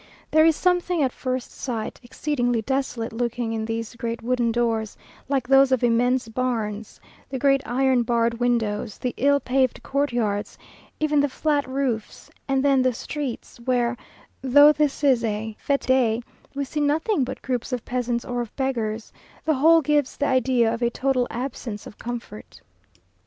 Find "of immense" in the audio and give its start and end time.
5.71-6.27